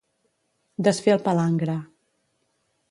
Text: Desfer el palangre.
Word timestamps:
Desfer 0.87 1.13
el 1.17 1.23
palangre. 1.29 1.77